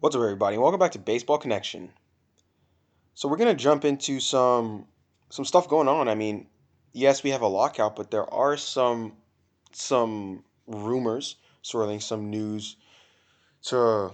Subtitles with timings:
[0.00, 0.56] What's up, everybody?
[0.56, 1.90] Welcome back to Baseball Connection.
[3.12, 4.86] So we're gonna jump into some
[5.28, 6.08] some stuff going on.
[6.08, 6.46] I mean,
[6.94, 9.12] yes, we have a lockout, but there are some
[9.72, 12.76] some rumors swirling, some news
[13.64, 14.12] to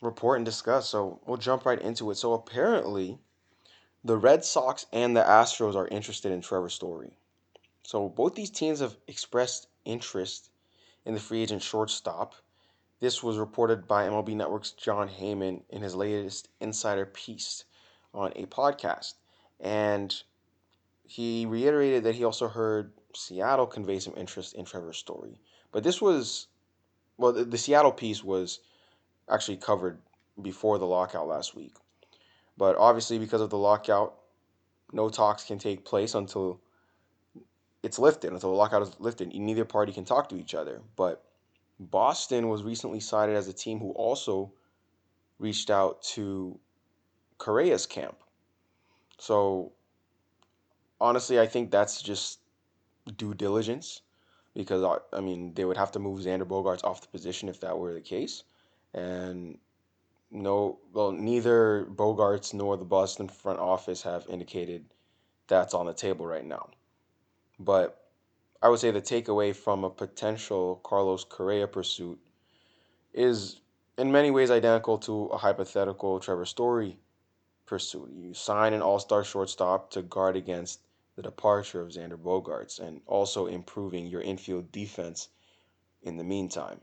[0.00, 0.88] report and discuss.
[0.88, 2.14] So we'll jump right into it.
[2.14, 3.18] So apparently,
[4.02, 7.18] the Red Sox and the Astros are interested in Trevor Story.
[7.82, 10.48] So both these teams have expressed interest
[11.04, 12.34] in the free agent shortstop.
[13.00, 17.64] This was reported by MLB Network's Jon Heyman in his latest insider piece
[18.12, 19.14] on a podcast.
[19.60, 20.14] And
[21.04, 25.40] he reiterated that he also heard Seattle convey some interest in Trevor Story.
[25.70, 26.48] But this was,
[27.16, 28.60] well, the, the Seattle piece was
[29.30, 29.98] actually covered
[30.40, 31.74] before the lockout last week.
[32.56, 34.14] But obviously, because of the lockout,
[34.92, 36.60] no talks can take place until
[37.82, 39.32] it's lifted, until the lockout is lifted.
[39.32, 40.82] Neither party can talk to each other.
[40.96, 41.24] But
[41.80, 44.52] Boston was recently cited as a team who also
[45.38, 46.58] reached out to
[47.38, 48.16] Correa's camp.
[49.18, 49.72] So
[51.00, 52.40] honestly, I think that's just
[53.16, 54.02] due diligence
[54.54, 57.60] because uh, I mean they would have to move Xander Bogaerts off the position if
[57.60, 58.42] that were the case,
[58.92, 59.58] and
[60.30, 64.84] no, well, neither Bogaerts nor the Boston front office have indicated
[65.46, 66.68] that's on the table right now.
[67.58, 68.07] But
[68.60, 72.18] I would say the takeaway from a potential Carlos Correa pursuit
[73.14, 73.60] is
[73.96, 76.98] in many ways identical to a hypothetical Trevor Story
[77.66, 78.10] pursuit.
[78.12, 80.80] You sign an all star shortstop to guard against
[81.14, 85.28] the departure of Xander Bogaerts and also improving your infield defense
[86.02, 86.80] in the meantime.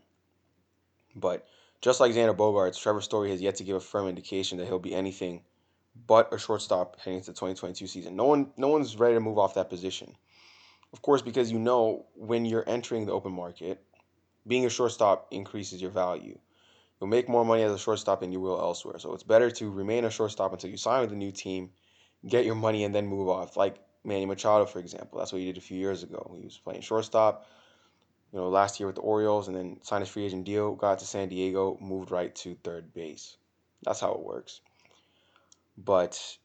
[1.14, 1.46] But
[1.80, 4.78] just like Xander Bogaerts, Trevor Story has yet to give a firm indication that he'll
[4.78, 5.42] be anything
[6.06, 8.16] but a shortstop heading into the 2022 season.
[8.16, 10.14] No one, no one's ready to move off that position.
[10.96, 13.82] Of course, because you know when you're entering the open market,
[14.46, 16.38] being a shortstop increases your value.
[16.98, 18.98] You'll make more money as a shortstop than you will elsewhere.
[18.98, 21.68] So it's better to remain a shortstop until you sign with a new team,
[22.26, 23.58] get your money, and then move off.
[23.58, 25.18] Like Manny Machado, for example.
[25.18, 26.34] That's what he did a few years ago.
[26.38, 27.44] He was playing shortstop,
[28.32, 31.00] you know, last year with the Orioles, and then signed his free agent deal, got
[31.00, 33.36] to San Diego, moved right to third base.
[33.82, 34.62] That's how it works.
[35.76, 36.38] But,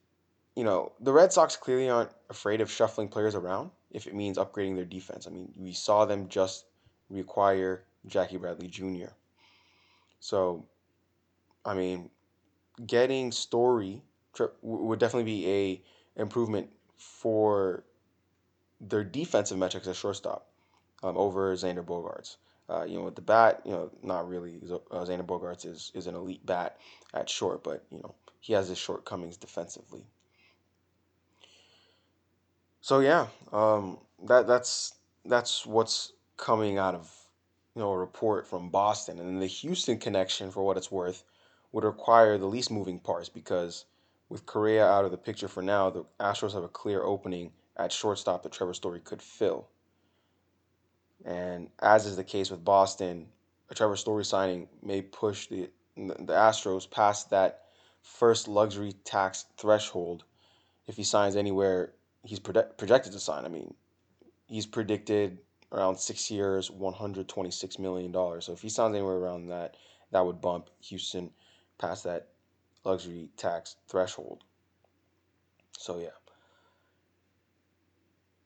[0.54, 4.38] you know, the Red Sox clearly aren't afraid of shuffling players around if it means
[4.38, 5.26] upgrading their defense.
[5.26, 6.64] I mean, we saw them just
[7.10, 9.12] require Jackie Bradley Jr.
[10.18, 10.64] So,
[11.64, 12.10] I mean,
[12.86, 14.02] getting Story
[14.62, 17.84] would definitely be a improvement for
[18.80, 20.46] their defensive metrics at shortstop
[21.02, 22.36] um, over Xander Bogaerts.
[22.68, 24.60] Uh, you know, with the bat, you know, not really.
[24.64, 26.78] Uh, Xander Bogaerts is, is an elite bat
[27.12, 30.04] at short, but you know, he has his shortcomings defensively.
[32.82, 34.94] So yeah, um, that that's
[35.24, 37.08] that's what's coming out of
[37.76, 41.22] you know a report from Boston, and the Houston connection, for what it's worth,
[41.70, 43.84] would require the least moving parts because
[44.28, 47.92] with Correa out of the picture for now, the Astros have a clear opening at
[47.92, 49.68] shortstop that Trevor Story could fill.
[51.24, 53.28] And as is the case with Boston,
[53.70, 57.66] a Trevor Story signing may push the the Astros past that
[58.00, 60.24] first luxury tax threshold
[60.88, 61.92] if he signs anywhere
[62.24, 63.44] he's projected to sign.
[63.44, 63.74] I mean,
[64.46, 65.38] he's predicted
[65.72, 68.46] around six years, one hundred twenty-six million dollars.
[68.46, 69.76] So if he signs anywhere around that,
[70.10, 71.30] that would bump Houston
[71.78, 72.28] past that
[72.84, 74.44] luxury tax threshold.
[75.78, 76.08] So yeah.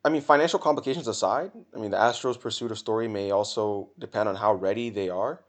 [0.04, 4.28] I mean, financial complications aside, I mean, the Astros' pursuit of Story may also depend
[4.28, 5.42] on how ready they are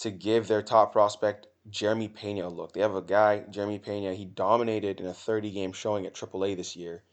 [0.00, 2.72] to give their top prospect Jeremy Pena a look.
[2.72, 4.12] They have a guy, Jeremy Pena.
[4.12, 7.04] He dominated in a 30 game showing at AAA this year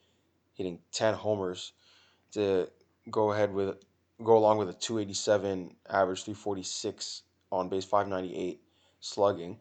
[0.54, 1.74] hitting 10 homers
[2.32, 2.70] to
[3.10, 3.78] go ahead with
[4.24, 8.62] go along with a 287 average 346 on base 598
[9.00, 9.58] slugging.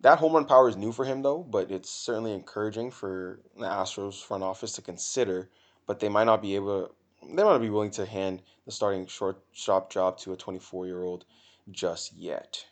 [0.00, 3.66] That home run power is new for him though but it's certainly encouraging for the
[3.66, 5.48] astros front office to consider
[5.86, 6.94] but they might not be able to,
[7.26, 11.02] they might not be willing to hand the starting shortstop job to a 24 year
[11.02, 11.24] old
[11.70, 12.64] just yet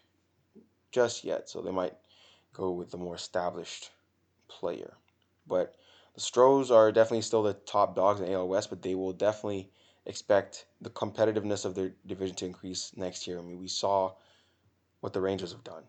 [0.91, 1.49] just yet.
[1.49, 1.95] So they might
[2.53, 3.91] go with the more established
[4.49, 4.95] player.
[5.47, 5.75] But
[6.21, 9.71] Stros are definitely still the top dogs in AL West, but they will definitely
[10.07, 13.39] expect the competitiveness of their division to increase next year.
[13.39, 14.13] I mean, we saw
[15.01, 15.83] what the Rangers have done,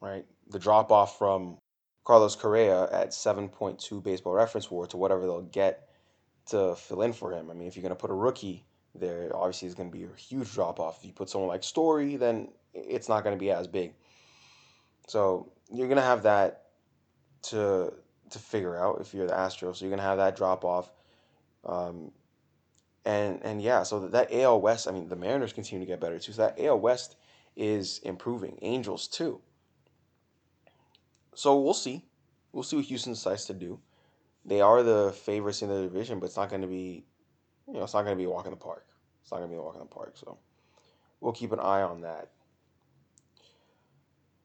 [0.00, 0.24] right?
[0.50, 1.58] The drop off from
[2.04, 5.88] Carlos Correa at 7.2 baseball reference WAR to whatever they'll get
[6.46, 7.50] to fill in for him.
[7.50, 8.64] I mean, if you're going to put a rookie
[8.94, 10.98] there, obviously it's going to be a huge drop off.
[10.98, 13.94] If you put someone like Story, then it's not going to be as big.
[15.08, 16.66] So you're going to have that
[17.42, 17.92] to
[18.32, 19.76] to figure out if you're the Astros.
[19.76, 20.92] So you're gonna have that drop off.
[21.64, 22.12] Um,
[23.04, 26.18] and and yeah, so that AL West, I mean, the Mariners continue to get better
[26.18, 26.32] too.
[26.32, 27.16] So that AL West
[27.56, 28.58] is improving.
[28.62, 29.40] Angels too.
[31.34, 32.04] So we'll see.
[32.52, 33.80] We'll see what Houston decides to do.
[34.44, 37.04] They are the favorites in the division, but it's not going to be,
[37.66, 38.86] you know, it's not going to be a walk in the park.
[39.22, 40.14] It's not going to be a walk in the park.
[40.16, 40.38] So
[41.20, 42.28] we'll keep an eye on that.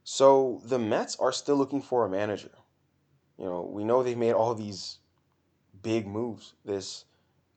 [0.03, 2.51] So the Mets are still looking for a manager.
[3.37, 4.97] You know, we know they've made all these
[5.81, 7.05] big moves this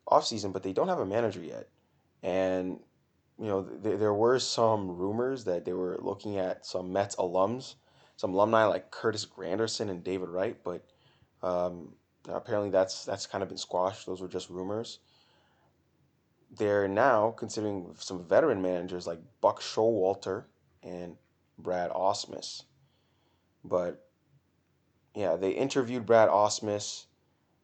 [0.07, 1.69] offseason, but they don't have a manager yet.
[2.23, 2.81] And,
[3.39, 7.77] you know, th- there were some rumors that they were looking at some Mets alums,
[8.17, 10.85] some alumni like Curtis Granderson and David Wright, but
[11.43, 11.95] um,
[12.29, 14.07] apparently that's that's kind of been squashed.
[14.07, 14.99] Those were just rumors.
[16.59, 20.45] They're now considering some veteran managers like Buck Showalter
[20.83, 21.17] and
[21.59, 22.65] Brad Ausmus.
[23.65, 24.10] But
[25.15, 27.05] yeah, they interviewed Brad Ausmus,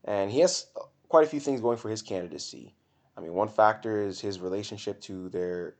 [0.05, 0.67] and he has
[1.09, 2.75] quite a few things going for his candidacy.
[3.17, 5.77] I mean, one factor is his relationship to their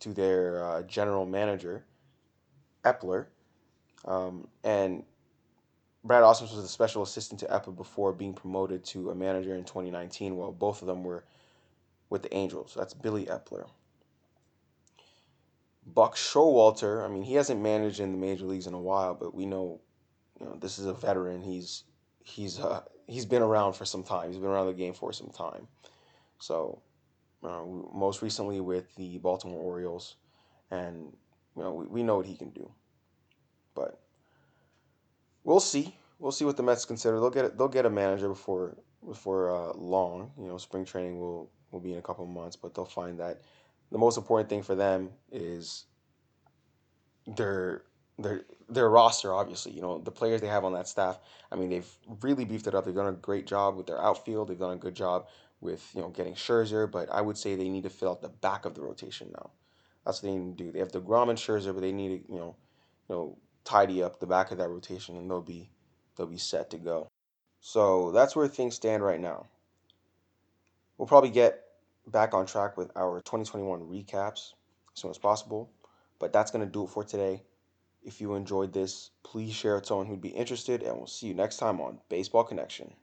[0.00, 1.84] to their uh, general manager,
[2.84, 3.26] Eppler,
[4.04, 5.02] um, and
[6.04, 9.64] Brad Ausmus was a special assistant to Eppler before being promoted to a manager in
[9.64, 10.36] 2019.
[10.36, 11.24] While both of them were
[12.10, 12.74] with the Angels.
[12.76, 13.68] That's Billy Eppler.
[15.86, 19.34] Buck Showalter, I mean, he hasn't managed in the major leagues in a while, but
[19.34, 19.80] we know,
[20.40, 21.42] you know, this is a veteran.
[21.42, 21.84] He's
[22.22, 24.28] he's uh, he's been around for some time.
[24.28, 25.66] He's been around the game for some time.
[26.38, 26.82] So,
[27.42, 30.16] uh, most recently with the Baltimore Orioles,
[30.70, 31.12] and
[31.56, 32.70] you know, we, we know what he can do.
[33.74, 34.00] But
[35.44, 35.96] we'll see.
[36.18, 37.20] We'll see what the Mets consider.
[37.20, 37.58] They'll get.
[37.58, 38.76] They'll get a manager before
[39.06, 40.30] before uh, long.
[40.38, 43.40] You know, spring training will will be in a couple months, but they'll find that
[43.90, 45.84] the most important thing for them is
[47.26, 47.82] their
[48.18, 49.32] their their roster.
[49.34, 51.18] Obviously, you know the players they have on that staff.
[51.50, 52.84] I mean, they've really beefed it up.
[52.84, 54.48] They've done a great job with their outfield.
[54.48, 55.28] They've done a good job
[55.60, 58.28] with you know getting Scherzer, but I would say they need to fill out the
[58.28, 59.50] back of the rotation now.
[60.04, 60.72] That's what they need to do.
[60.72, 62.56] They have deGrom and Scherzer, but they need to you know
[63.08, 65.70] you know tidy up the back of that rotation, and they'll be
[66.16, 67.08] they'll be set to go.
[67.60, 69.46] So that's where things stand right now.
[70.96, 71.64] We'll probably get
[72.06, 74.52] back on track with our 2021 recaps
[74.94, 75.70] as soon as possible.
[76.18, 77.42] But that's going to do it for today.
[78.08, 81.26] If you enjoyed this, please share it to someone who'd be interested, and we'll see
[81.26, 82.94] you next time on Baseball Connection.